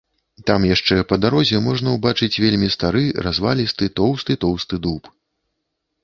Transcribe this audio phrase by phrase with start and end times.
[0.49, 5.11] Там яшчэ па дарозе можна ўбачыць вельмі стары развалісты тоўсты-тоўсты дуб.